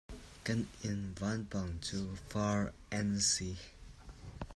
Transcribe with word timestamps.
Kan 0.45 0.61
inn 0.89 1.03
vanpang 1.19 1.73
cu 1.87 2.01
far 2.29 2.61
an 2.97 3.09
si. 3.31 3.51